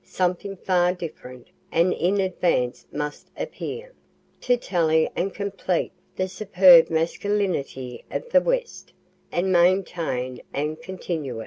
[0.03, 3.93] Something far different and in advance must appear,
[4.39, 8.93] to tally and complete the superb masculinity of the west,
[9.31, 11.39] and maintain and continue it.